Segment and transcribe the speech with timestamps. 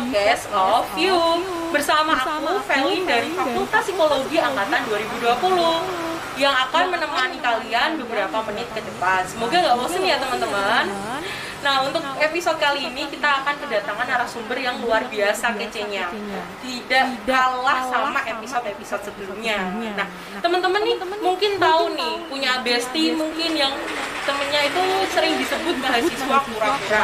[0.00, 1.44] podcast of You
[1.76, 8.80] bersama aku Felin dari Fakultas Psikologi Angkatan 2020 yang akan menemani kalian beberapa menit ke
[8.80, 9.28] depan.
[9.28, 10.88] Semoga nggak bosan ya teman-teman.
[11.60, 16.08] Nah, untuk episode kali ini kita akan kedatangan narasumber yang luar biasa kecenya.
[16.64, 19.68] Tidak kalah sama episode-episode sebelumnya.
[20.00, 20.08] Nah,
[20.40, 23.76] teman-teman nih mungkin tahu nih punya bestie mungkin yang
[24.30, 27.02] temennya itu sering disebut mahasiswa pura-pura.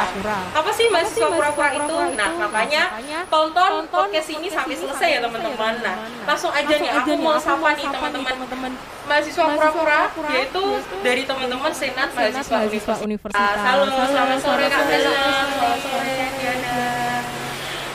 [0.55, 1.97] Apa sih mahasiswa pura-pura itu?
[2.15, 2.83] Nah, makanya
[3.27, 5.83] tonton podcast ini sampai selesai ya teman-teman.
[5.83, 8.71] Nah, langsung aja nih aku mau sapa nih teman-teman
[9.07, 10.63] mahasiswa pura-pura yaitu
[11.03, 13.59] dari teman-teman Senat Mahasiswa Universitas.
[13.59, 14.83] Halo, selamat sore Kak.
[14.87, 16.79] Selamat sore Diana.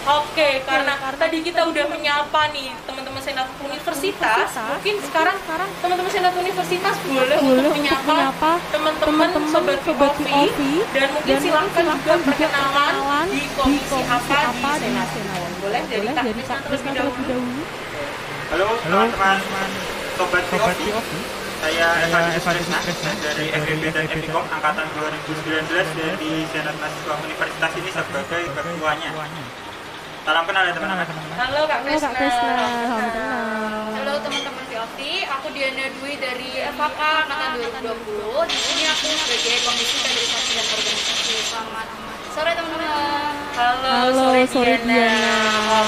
[0.02, 5.38] Oke, karena tadi kita udah menyapa nih teman-teman Senat Universitas, mungkin sekarang
[5.78, 10.82] teman-teman Senat Universitas boleh untuk menyapa teman-teman sobat Kopi.
[10.90, 15.08] Dan mungkin silakan juga perkenalan di komisi apa di Senat.
[15.62, 17.62] Boleh dari Krisna terlebih dahulu.
[18.50, 19.70] Halo teman-teman.
[20.12, 20.80] Sobat POV
[21.62, 22.78] Saya Evanus Krisna
[23.22, 29.10] dari FEB dan Epicom Angkatan 2019 dari Senat Mahasiswa Universitas ini sebagai ketuanya
[30.22, 32.14] Salam kenal ya teman-teman Halo Kak Krisna.
[33.90, 37.50] Halo teman-teman VOV, aku Diana Dwi dari FAK Angkatan
[37.82, 38.46] 2020.
[38.46, 41.34] Di sini aku sebagai Komisi Kaderisasi dan Organisasi.
[41.42, 41.86] Selamat
[42.30, 43.34] sore teman-teman.
[43.52, 45.36] Halo, sore, Diana.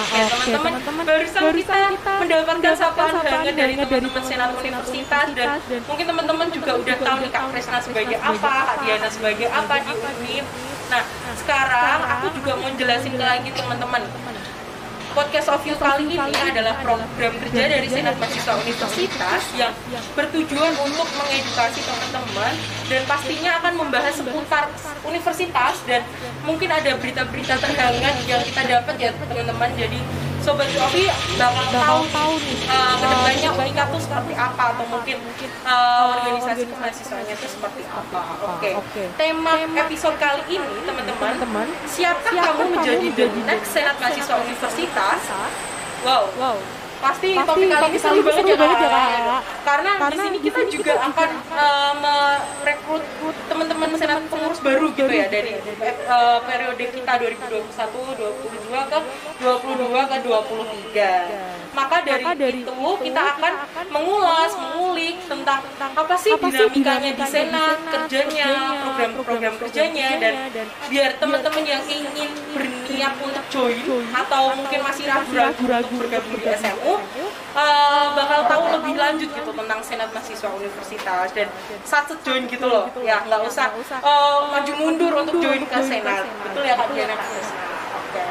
[0.03, 5.49] Oke, teman-teman, barusan kita, mendapatkan sapaan hangat dari teman-teman Senat Universitas dan
[5.87, 9.93] mungkin teman-teman juga udah tahu nih Kak Krisna sebagai apa, Kak Diana sebagai apa di
[9.95, 10.74] UNIF.
[10.95, 11.03] Nah,
[11.35, 13.99] sekarang aku juga mau jelasin lagi teman-teman.
[15.11, 19.75] Podcast of You kali ini adalah program kerja dari Senat Mahasiswa Universitas yang
[20.15, 22.55] bertujuan untuk mengedukasi teman-teman
[22.87, 24.71] dan pastinya akan membahas seputar
[25.03, 26.07] universitas dan
[26.47, 29.71] mungkin ada berita-berita terhangat yang kita dapat ya teman-teman.
[29.75, 29.99] Jadi
[30.45, 31.09] Sobat Yofi
[31.41, 35.17] bakal tahu nih uh, ke depannya UNIKA tuh seperti apa atau mungkin
[35.65, 38.21] uh, organisasi kemahasiswaannya itu seperti apa.
[38.77, 39.09] Oke.
[39.17, 45.21] Tema episode kali ini teman-teman, siapkah kamu menjadi the next Senat Mahasiswa Universitas?
[46.05, 46.29] Wow.
[46.37, 46.84] Wow.
[47.05, 49.41] Pasti, topik kali ini seru banget ya kak.
[49.61, 53.05] Karena, di sini kita juga akan uh, merekrut
[53.45, 55.53] teman-teman senat pengurus baru gitu ya dari
[56.09, 58.99] uh, periode kita 2021, 22 ke
[59.37, 61.77] 22 ke 23.
[61.77, 63.53] Maka dari, itu kita akan
[63.91, 68.49] mengulas, mengulik tentang apa sih dinamikanya di senat, kerjanya,
[68.81, 70.35] program-program kerjanya dan
[70.89, 76.94] biar teman-teman yang ingin berniat untuk join atau mungkin masih ragu-ragu untuk bergabung di SMU
[77.55, 81.49] uh, bakal tahu lebih lanjut gitu tentang senat mahasiswa universitas dan
[81.87, 82.91] saat join gitu loh.
[83.01, 83.73] Ya nggak usah
[84.03, 86.27] uh, maju mundur untuk join ke senat.
[86.51, 87.15] betul ya kak Diana?
[87.15, 87.63] Kak Krisna
[87.95, 88.23] oke.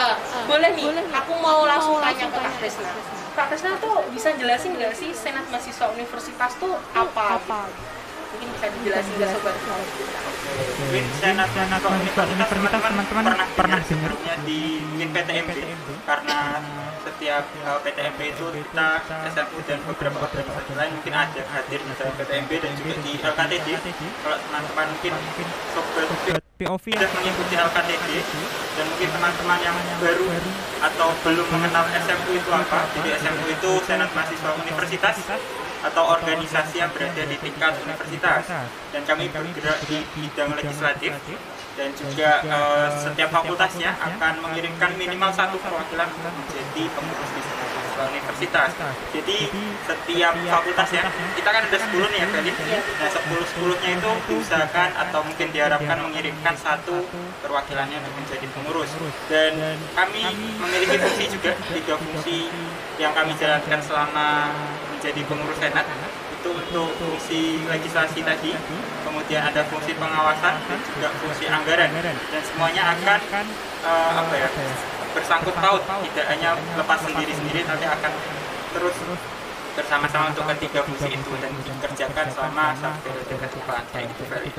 [0.00, 0.16] Uh,
[0.48, 2.90] boleh nih aku mau langsung tanya ke kak Krisna
[3.30, 7.40] kak Krisna tuh bisa jelasin nggak sih senat mahasiswa universitas tuh apa
[8.30, 9.54] mungkin bisa dijelasin nggak sobat?
[10.80, 14.12] Mungkin Senat Mahasiswa Universitas teman-teman pernah pernah dengar
[14.46, 14.60] di
[14.96, 15.56] PTMB
[16.06, 16.38] karena
[17.20, 22.48] setiap uh, PTMB itu kita SMU dan beberapa organisasi lain mungkin ada hadir misalnya PTMB
[22.64, 23.68] dan juga di LKTD
[24.24, 25.12] kalau teman-teman mungkin
[25.76, 26.08] sobat
[26.56, 28.08] POV sudah mengikuti LKTD
[28.72, 30.32] dan mungkin teman-teman yang baru
[30.80, 32.88] atau belum mengenal SMU itu apa.
[32.96, 35.16] Jadi SMU itu Senat Mahasiswa Universitas
[35.80, 38.48] atau organisasi yang berada di tingkat universitas.
[38.96, 41.16] Dan kami bergerak di bidang legislatif
[41.78, 47.40] dan juga uh, setiap fakultasnya akan mengirimkan minimal satu perwakilan menjadi pengurus di
[48.08, 48.72] universitas.
[49.12, 49.38] Jadi
[49.84, 51.02] setiap fakultasnya
[51.36, 52.50] kita kan ada 10 nih ya kali.
[52.96, 57.04] Nah 10 10 nya itu diusahakan atau mungkin diharapkan mengirimkan satu
[57.44, 58.90] perwakilannya untuk menjadi pengurus.
[59.28, 60.22] Dan kami
[60.56, 62.48] memiliki fungsi juga tiga fungsi
[62.96, 64.52] yang kami jalankan selama
[64.96, 65.86] menjadi pengurus senat
[66.40, 68.56] itu untuk fungsi legislasi tadi,
[69.04, 71.92] kemudian ada fungsi pengawasan dan juga fungsi anggaran.
[71.92, 73.44] Dan semuanya akan
[73.84, 74.48] uh, apa ya
[75.12, 78.12] bersangkut paut, tidak hanya lepas sendiri-sendiri tapi akan
[78.72, 78.96] terus
[79.80, 84.50] bersama-sama untuk ketiga fungsi itu dan dikerjakan selama satu periode ke depan kayak gitu Feli.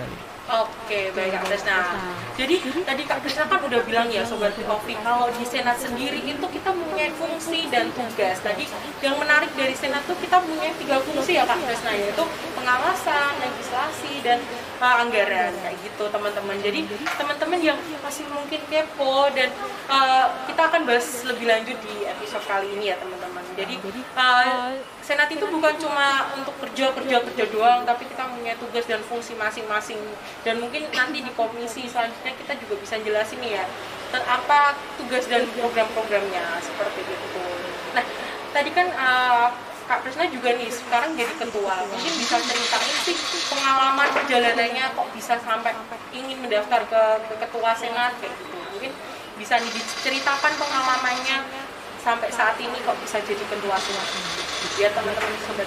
[0.51, 1.95] Oke, baik Kak Krisna.
[2.35, 6.43] Jadi tadi Kak Krisna kan udah bilang ya Sobat Kopi, kalau di Senat sendiri itu
[6.43, 8.41] kita punya fungsi dan tugas.
[8.43, 8.67] Tadi
[8.99, 12.25] yang menarik dari Senat tuh kita punya tiga fungsi ya Kak Krisna, yaitu
[12.57, 14.43] pengawasan, legislasi, dan
[14.83, 16.57] uh, anggaran kayak gitu teman-teman.
[16.59, 16.79] Jadi
[17.15, 19.55] teman-teman yang masih mungkin kepo dan
[19.87, 20.35] uh,
[20.71, 23.43] akan bahas lebih lanjut di episode kali ini ya teman-teman.
[23.59, 23.75] jadi
[24.15, 24.71] uh,
[25.03, 29.35] senat itu bukan cuma untuk kerja kerja kerja doang tapi kita punya tugas dan fungsi
[29.35, 29.99] masing-masing.
[30.47, 33.67] Dan mungkin nanti di komisi selanjutnya kita juga bisa jelasin nih ya
[34.15, 37.43] apa tugas dan program-programnya seperti itu.
[37.91, 38.07] Nah
[38.55, 39.51] tadi kan uh,
[39.91, 41.83] Kak Prisna juga nih sekarang jadi ketua.
[41.83, 43.15] Mungkin bisa ceritain sih
[43.51, 45.75] pengalaman perjalanannya kok bisa sampai
[46.15, 48.50] ingin mendaftar ke, ke ketua senat kayak gitu
[49.41, 51.41] bisa diceritakan pengalamannya
[51.97, 54.07] sampai saat ini kok bisa jadi ketua senat
[54.77, 55.65] biar teman-teman sobat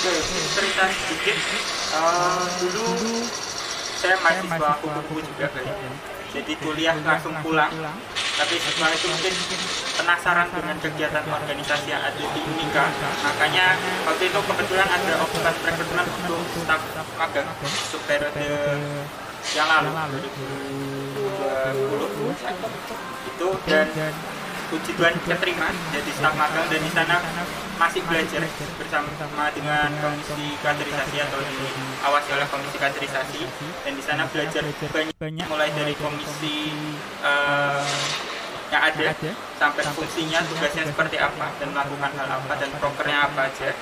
[0.00, 0.16] Oke,
[0.56, 1.36] cerita sedikit.
[1.92, 2.90] Uh, dulu
[4.00, 5.90] saya mahasiswa kupu-kupu juga kayaknya
[6.34, 7.70] jadi kuliah langsung pulang.
[8.40, 9.34] tapi setelah itu mungkin
[10.00, 12.88] penasaran dengan kegiatan organisasi yang ada di Unika.
[13.20, 13.76] Makanya
[14.08, 16.80] waktu itu kebetulan ada open rekrutmen untuk staf
[17.20, 18.48] magang untuk periode
[19.52, 19.92] yang lalu
[20.24, 20.99] 2020
[22.34, 23.86] itu dan
[24.70, 27.16] puji Tuhan keterima jadi staf magang dan di sana
[27.80, 28.44] masih belajar
[28.76, 33.40] bersama dengan komisi kaderisasi atau diawasi oleh komisi kaderisasi.
[33.88, 34.62] Dan di sana belajar
[35.16, 36.76] banyak mulai dari komisi
[37.24, 37.80] uh,
[38.68, 39.16] yang ada
[39.56, 43.72] sampai fungsinya tugasnya seperti apa dan melakukan hal apa dan prokernya apa aja.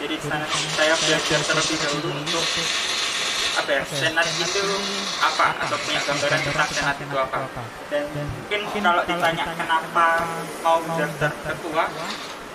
[0.00, 2.44] Jadi di sana saya belajar terlebih dahulu untuk
[3.52, 4.64] apa ya senat itu
[5.20, 5.46] apa?
[5.60, 7.38] atau punya gambaran tentang senat itu apa?
[7.92, 8.04] dan
[8.64, 10.06] mungkin kalau ditanya kenapa
[10.64, 11.84] mau daftar ketua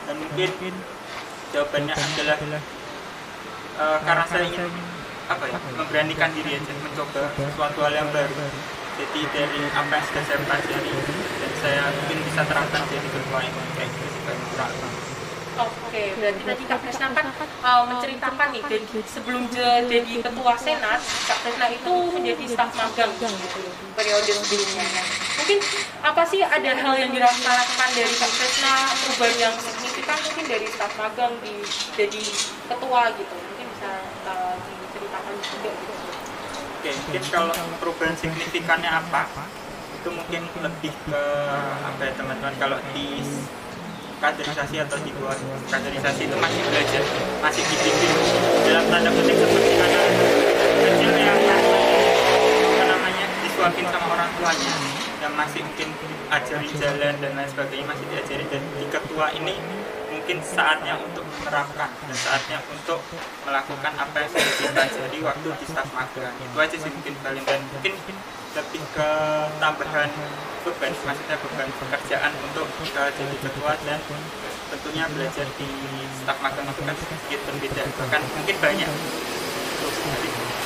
[0.07, 0.73] dan mungkin
[1.53, 2.37] jawabannya adalah
[3.77, 4.71] uh, karena saya ingin
[5.27, 8.47] apa ya memberanikan diri aja mencoba sesuatu hal yang baru.
[8.97, 13.61] jadi dari apa yang sudah saya pelajari dan saya mungkin bisa terapkan jadi ketua ini
[13.75, 14.71] kayak gitu sih kurang
[15.57, 17.33] Oke, berarti tadi Kak Krisna kan
[17.65, 23.65] uh, menceritakan nih, jadi sebelum jadi ketua senat, Kak Krisna itu menjadi staf magang gitu
[23.97, 24.85] periode sebelumnya.
[25.41, 25.57] Mungkin
[26.05, 30.93] apa sih ada hal yang dirasakan dari Kak Krisna perubahan yang signifikan mungkin dari staf
[30.93, 31.53] magang di
[31.97, 32.21] jadi
[32.69, 33.33] ketua gitu?
[33.33, 33.91] Mungkin bisa
[34.29, 35.93] uh, diceritakan juga gitu.
[36.77, 39.25] Oke, mungkin kalau perubahan signifikannya apa?
[39.97, 41.23] Itu mungkin lebih ke
[41.81, 43.25] apa ya teman-teman kalau di
[44.17, 45.37] kaderisasi atau luar
[45.69, 47.03] kaderisasi itu masih belajar
[47.41, 48.15] masih dibimbing.
[48.65, 50.05] Dalam tanda kutip seperti anak
[50.81, 54.73] kecil yang apa namanya disuapin sama orang tuanya
[55.21, 55.89] yang masih mungkin
[56.33, 59.55] ajarin jalan dan lain sebagainya masih diajari dan di ketua ini
[60.27, 62.99] mungkin saatnya untuk menerapkan dan saatnya untuk
[63.47, 66.35] melakukan apa yang sudah dipelajari waktu di staf magang.
[66.43, 67.95] Itu aja sih mungkin paling dan mungkin
[68.51, 69.09] lebih ke
[69.63, 70.11] tambahan
[70.67, 74.03] beban maksudnya beban pekerjaan untuk uh, jadi ketua dan
[74.67, 75.69] tentunya belajar di
[76.19, 77.81] staf magang itu kan sedikit berbeda.
[77.87, 78.91] Bahkan mungkin banyak.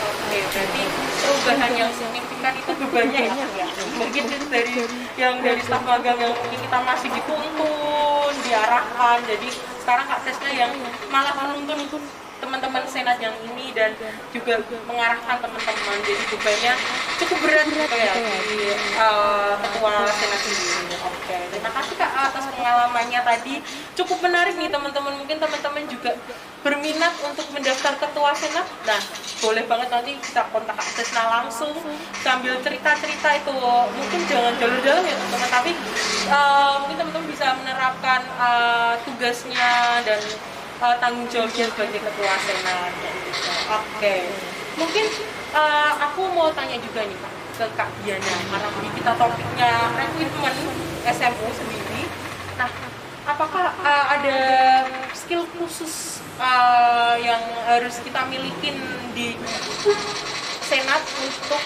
[0.01, 0.83] Oke, berarti
[1.21, 3.45] perubahan yang signifikan itu bebannya ya?
[3.93, 4.73] Mungkin dari
[5.21, 7.80] yang dari staf magang yang mungkin kita masih dituntun,
[8.51, 9.47] diarahkan, jadi
[9.79, 10.71] sekarang Kak Tesnya yang
[11.07, 12.03] malah menuntun
[12.41, 13.93] teman-teman senat yang ini dan
[14.33, 14.59] juga
[14.89, 15.97] mengarahkan teman-teman.
[16.01, 16.73] Jadi bebannya
[17.21, 18.13] cukup berat gitu ya
[18.49, 18.59] di
[18.97, 20.95] uh, ketua senat ini.
[21.05, 23.55] Oke, terima kasih kak atas pengalamannya tadi.
[23.93, 25.13] Cukup menarik nih teman-teman.
[25.21, 26.17] Mungkin teman-teman juga
[26.61, 28.67] berminat untuk mendaftar ketua senat.
[28.85, 29.01] Nah,
[29.41, 31.73] boleh banget nanti kita kontak Kak langsung
[32.21, 33.53] sambil cerita-cerita itu.
[33.97, 35.49] Mungkin jangan jalur-jalur ya teman-teman.
[35.49, 35.71] Tapi
[36.29, 40.21] uh, mungkin teman-teman bisa menerapkan uh, tugasnya dan
[40.81, 43.13] uh, tanggung jawabnya sebagai ketua senat gitu.
[43.31, 44.21] Oke, okay.
[44.75, 45.05] mungkin
[45.53, 50.55] uh, aku mau tanya juga nih Pak ke Kak Diana karena kita topiknya rekrutmen
[51.05, 52.03] SMU sendiri.
[52.57, 52.69] Nah,
[53.29, 54.39] apakah uh, ada
[55.13, 58.81] skill khusus uh, yang harus kita milikin
[59.13, 59.37] di
[60.65, 61.63] senat untuk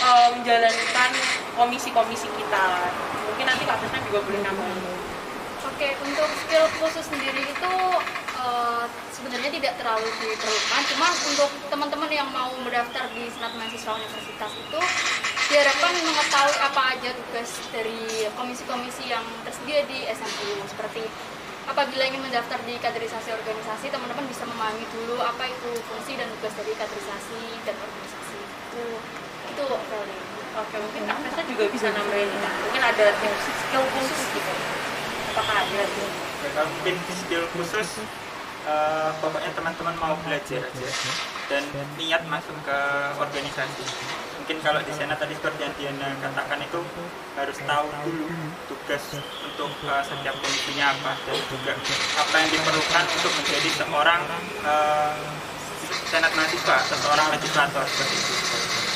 [0.00, 1.10] uh, menjalankan
[1.60, 2.66] komisi-komisi kita?
[3.28, 4.96] Mungkin nanti Kak Krisna juga boleh nambahin.
[5.68, 7.72] Oke, untuk skill khusus sendiri itu
[8.48, 10.82] uh, sebenarnya tidak terlalu diperlukan.
[10.94, 14.80] Cuma untuk teman-teman yang mau mendaftar di senat mahasiswa universitas itu
[15.48, 21.08] diharapkan mengetahui apa aja tugas dari komisi-komisi yang tersedia di SMU seperti
[21.68, 26.52] apabila ingin mendaftar di kaderisasi organisasi teman-teman bisa memahami dulu apa itu fungsi dan tugas
[26.56, 28.38] dari kaderisasi dan organisasi.
[28.72, 28.84] Itu
[29.52, 29.64] itu
[30.58, 34.52] Oke, mungkin Kak juga bisa nambahin Mungkin ada tips skill khusus gitu.
[35.30, 35.82] Apakah ada?
[35.86, 38.02] Ya, kalau mungkin skill khusus
[38.68, 40.90] uh, pokoknya teman-teman mau belajar aja
[41.48, 41.64] dan
[41.96, 42.78] niat masuk ke
[43.16, 43.84] organisasi.
[44.38, 46.80] Mungkin kalau di sana tadi seperti yang Diana katakan itu
[47.36, 48.26] harus tahu dulu
[48.68, 49.04] tugas
[49.44, 51.72] untuk uh, setiap komisinya apa dan juga
[52.16, 54.22] apa yang diperlukan untuk menjadi seorang
[54.64, 55.12] uh,
[56.08, 57.84] senat mahasiswa seorang legislator.
[57.84, 58.87] seperti itu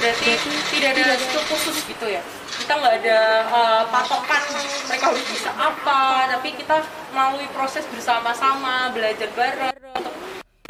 [0.00, 0.32] berarti
[0.72, 2.24] tidak ada skill khusus gitu ya
[2.56, 3.18] kita nggak ada
[3.52, 4.42] uh, patokan
[4.88, 6.80] mereka harus bisa apa tapi kita
[7.12, 9.76] melalui proses bersama-sama belajar bareng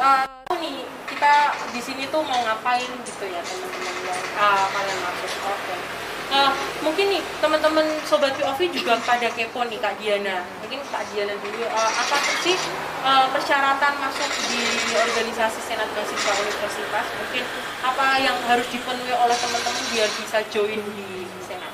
[0.03, 0.27] uh,
[0.59, 1.33] nih kita
[1.71, 6.00] di sini tuh mau ngapain gitu ya teman-teman yang uh, kalian oke okay.
[6.31, 11.35] Uh, mungkin nih teman-teman sobat POV juga pada kepo nih Kak Diana mungkin Kak Diana
[11.37, 12.55] dulu uh, apa sih
[13.03, 14.61] uh, persyaratan masuk di
[14.95, 17.43] organisasi Senat Mahasiswa Universitas mungkin
[17.83, 21.69] apa yang harus dipenuhi oleh teman-teman biar bisa join di Senat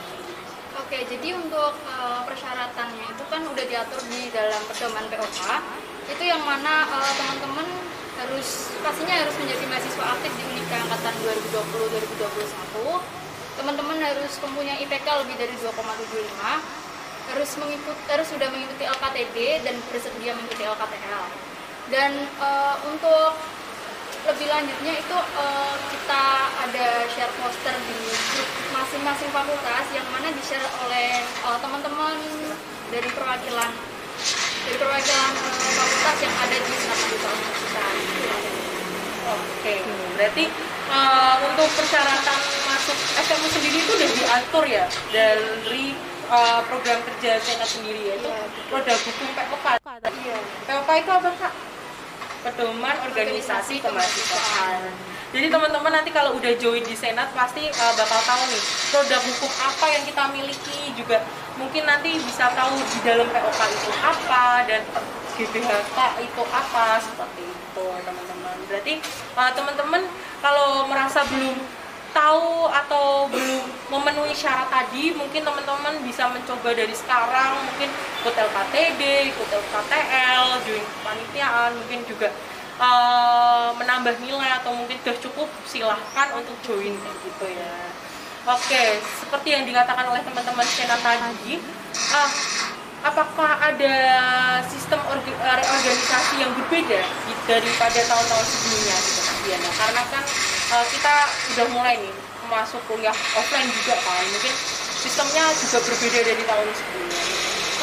[0.77, 5.43] Oke, jadi untuk uh, persyaratannya itu kan udah diatur di dalam pedoman POK.
[6.07, 7.67] Itu yang mana uh, teman-teman
[8.15, 13.26] harus pastinya harus menjadi mahasiswa aktif di Unika angkatan 2020-2021.
[13.57, 16.87] Teman-teman harus mempunyai IPK lebih dari 2,75
[17.27, 21.23] harus mengikut harus sudah mengikuti LKTD dan bersedia mengikuti LKTL.
[21.91, 23.35] Dan uh, untuk
[24.27, 26.23] lebih lanjutnya itu uh, kita
[26.67, 27.99] ada share poster di
[28.35, 32.19] grup masing-masing fakultas yang mana di share oleh uh, teman-teman
[32.91, 33.71] dari perwakilan
[34.67, 37.95] dari perwakilan uh, fakultas yang ada di satu universitas.
[39.27, 39.75] Oke,
[40.15, 40.45] berarti
[40.91, 45.95] uh, untuk persyaratan masuk SMU sendiri itu udah diatur ya dari
[46.31, 48.29] uh, program kerja Senat sendiri ya itu
[48.71, 49.65] roda buku POK.
[50.07, 50.37] Iya.
[50.67, 51.53] POK itu apa kak?
[52.37, 54.93] pedoman organisasi kemahasiswaan.
[55.35, 58.63] Jadi teman-teman nanti kalau udah join di Senat pasti uh, bakal tahu nih
[58.95, 61.19] produk hukum apa yang kita miliki juga
[61.59, 64.81] mungkin nanti bisa tahu di dalam POK itu apa dan
[65.35, 68.55] GBHK itu apa seperti itu teman-teman.
[68.71, 68.93] Berarti
[69.35, 70.01] uh, teman-teman
[70.41, 71.57] kalau merasa belum
[72.17, 73.63] tahu atau belum
[73.93, 77.53] memenuhi syarat tadi mungkin teman-teman bisa mencoba dari sekarang.
[77.61, 79.01] Mungkin ikut LKTD,
[79.33, 82.33] ikut LKTL, join kepanitiaan mungkin juga
[82.81, 87.75] uh, menambah nilai atau mungkin sudah cukup silahkan untuk join gitu ya.
[88.47, 91.59] Oke seperti yang dikatakan oleh teman-teman Sena tadi
[92.15, 92.31] uh,
[93.03, 93.95] apakah ada
[94.65, 97.03] sistem organisasi yang berbeda
[97.45, 98.97] daripada tahun-tahun sebelumnya?
[99.03, 100.23] gitu Diana karena kan
[100.75, 101.15] uh, kita
[101.55, 102.11] udah mulai nih
[102.51, 104.23] masuk kuliah offline juga kan.
[104.27, 104.53] Mungkin
[104.99, 107.23] sistemnya juga berbeda dari tahun sebelumnya.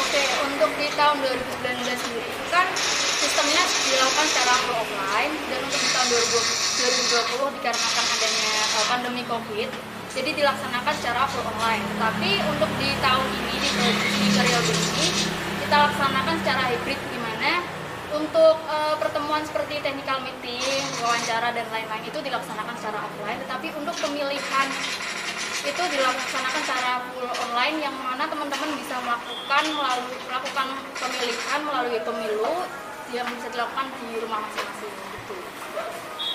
[0.05, 2.69] Oke, untuk di tahun 2019 sendiri kan
[3.17, 9.69] sistemnya dilakukan secara offline dan untuk di tahun 2020 dikarenakan adanya uh, pandemi COVID
[10.15, 11.83] jadi dilaksanakan secara full online.
[11.97, 13.69] Tapi untuk di tahun ini di,
[14.21, 15.07] di periode ini
[15.65, 17.74] kita laksanakan secara hybrid gimana
[18.15, 23.95] untuk uh, pertemuan seperti technical meeting, wawancara dan lain-lain itu dilaksanakan secara offline, tetapi untuk
[23.99, 24.67] pemilihan
[25.65, 32.53] itu dilaksanakan secara full online yang mana teman-teman bisa melakukan melalui melakukan pemilihan melalui pemilu
[33.09, 35.35] yang bisa dilakukan di rumah masing-masing gitu.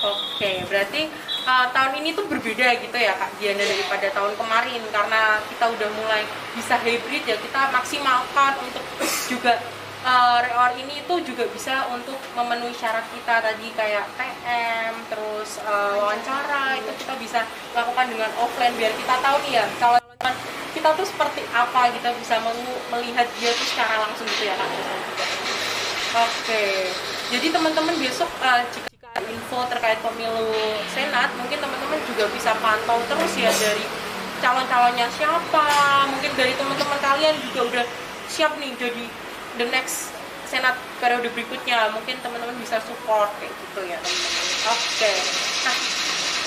[0.00, 1.06] Oke, berarti
[1.46, 5.88] uh, tahun ini tuh berbeda gitu ya Kak Diana daripada tahun kemarin karena kita udah
[5.94, 6.22] mulai
[6.56, 8.84] bisa hybrid ya kita maksimalkan untuk
[9.30, 9.60] juga
[10.04, 15.96] uh, reor ini itu juga bisa untuk memenuhi syarat kita tadi kayak TM terus uh,
[16.00, 17.40] wawancara itu kita bisa
[17.76, 19.98] lakukan dengan offline biar kita tahu nih ya kalau
[20.70, 22.38] kita tuh seperti apa kita bisa
[22.94, 24.70] melihat dia tuh secara langsung gitu ya kak.
[26.10, 26.66] Oke
[27.30, 28.90] jadi teman-teman besok uh, jika
[29.26, 30.50] info terkait pemilu
[30.90, 33.84] senat mungkin teman-teman juga bisa pantau terus ya dari
[34.40, 35.66] calon-calonnya siapa
[36.10, 37.84] mungkin dari teman-teman kalian juga udah
[38.30, 39.04] siap nih jadi
[39.60, 40.08] the next
[40.48, 44.44] senat periode berikutnya mungkin teman-teman bisa support kayak gitu ya teman-teman.
[44.72, 44.72] Oke.
[44.96, 45.16] Okay.
[45.68, 45.76] nah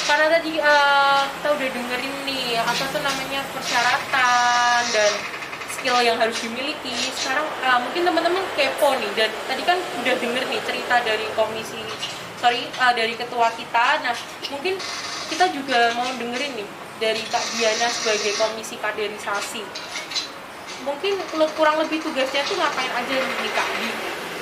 [0.03, 5.11] karena tadi uh, kita udah dengerin nih apa tuh namanya persyaratan dan
[5.77, 6.91] skill yang harus dimiliki.
[7.13, 9.11] Sekarang uh, mungkin teman-teman kepo nih.
[9.13, 11.79] Dan tadi kan udah denger nih cerita dari komisi
[12.41, 14.01] sorry uh, dari ketua kita.
[14.01, 14.17] Nah
[14.49, 14.75] mungkin
[15.29, 19.63] kita juga mau dengerin nih dari Kak Diana sebagai komisi kaderisasi
[20.83, 21.15] mungkin
[21.55, 23.15] kurang lebih tugasnya tuh ngapain aja
[23.55, 23.89] kak di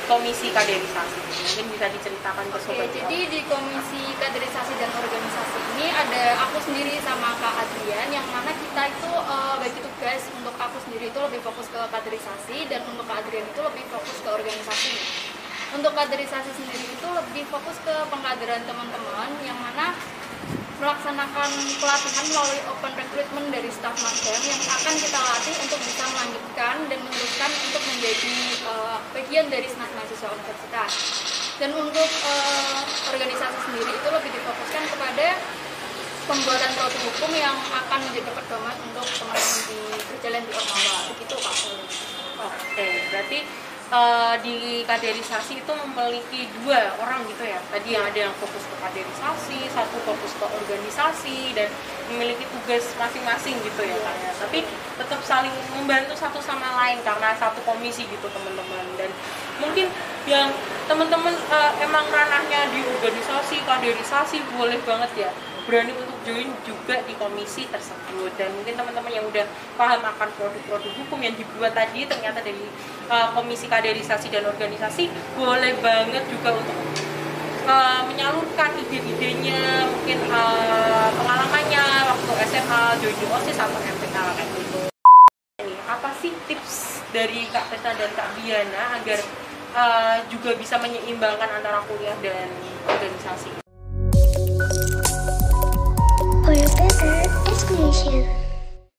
[0.10, 1.20] komisi kaderisasi?
[1.32, 6.58] Mungkin bisa diceritakan ke sobat Oke, jadi di komisi kaderisasi dan organisasi ini ada aku
[6.66, 11.20] sendiri sama kak Adrian yang mana kita itu uh, bagi tugas untuk aku sendiri itu
[11.22, 14.94] lebih fokus ke kaderisasi dan untuk kak Adrian itu lebih fokus ke organisasi.
[15.72, 19.96] Untuk kaderisasi sendiri itu lebih fokus ke pengkaderan teman-teman yang mana
[20.82, 26.76] melaksanakan pelatihan melalui open recruitment dari staff magang yang akan kita latih untuk bisa melanjutkan
[26.90, 30.92] dan meneruskan untuk menjadi uh, bagian dari senat mahasiswa universitas.
[31.62, 32.82] Dan untuk uh,
[33.14, 35.28] organisasi sendiri itu lebih difokuskan kepada
[36.26, 40.98] pembuatan produk hukum yang akan menjadi pedoman untuk teman-teman di berjalan di Ormawa.
[43.92, 47.60] Uh, di kaderisasi itu memiliki dua orang gitu ya.
[47.70, 51.68] Tadi yang ada yang fokus ke kaderisasi satu fokus ke organisasi dan
[52.10, 54.68] memiliki tugas masing-masing gitu ya kan tapi
[55.00, 58.84] tetap saling membantu satu sama lain karena satu komisi gitu teman-teman.
[59.00, 59.12] Dan
[59.62, 59.88] mungkin
[60.26, 60.50] yang
[60.90, 65.32] teman-teman uh, emang ranahnya di organisasi kaderisasi boleh banget ya
[65.66, 68.32] berani untuk join juga di komisi tersebut.
[68.38, 69.46] Dan mungkin teman-teman yang udah
[69.78, 72.66] paham akan produk-produk hukum yang dibuat tadi ternyata dari
[73.10, 76.78] uh, komisi kaderisasi dan organisasi boleh banget juga untuk
[77.66, 84.80] uh, menyalurkan ide-idenya mungkin uh, pengalamannya waktu SMA join di OSIS atau MPK kayak gitu.
[85.62, 89.20] Ini apa sih tips dari Kak Pesta dan Kak Biana agar
[89.76, 92.48] uh, juga bisa menyeimbangkan antara kuliah dan
[92.88, 93.61] organisasi
[98.06, 98.41] you.